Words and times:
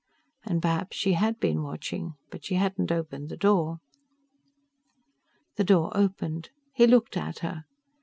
And 0.45 0.63
perhaps 0.63 0.97
she 0.97 1.13
had 1.13 1.39
been 1.39 1.61
watching... 1.61 2.15
but 2.31 2.43
she 2.43 2.55
hadn't 2.55 2.91
opened 2.91 3.29
the 3.29 3.37
door. 3.37 3.81
The 5.57 5.63
door 5.63 5.91
opened; 5.95 6.49
he 6.73 6.87
looked 6.87 7.15
at 7.17 7.37
her. 7.45 7.65